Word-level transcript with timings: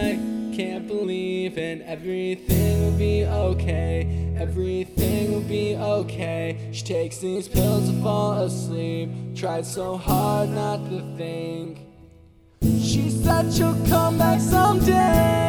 I 0.00 0.18
can't 0.56 0.86
believe 0.86 1.58
and 1.58 1.82
everything 1.82 2.82
will 2.82 2.98
be 2.98 3.24
okay. 3.26 4.34
Everything 4.38 5.32
will 5.32 5.42
be 5.42 5.76
okay. 5.76 6.70
She 6.72 6.82
takes 6.84 7.18
these 7.18 7.48
pills 7.48 7.90
to 7.90 8.02
fall 8.02 8.40
asleep. 8.42 9.10
Tried 9.34 9.66
so 9.66 9.96
hard 9.96 10.48
not 10.50 10.78
to 10.88 11.00
think. 11.16 11.80
She 12.62 13.10
said 13.10 13.52
she'll 13.52 13.86
come 13.86 14.16
back 14.18 14.40
someday. 14.40 15.39